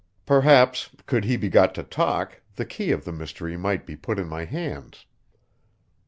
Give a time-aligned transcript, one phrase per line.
[0.25, 4.17] Perhaps, could he be got to talk, the key of the mystery might be put
[4.17, 5.05] in my hands.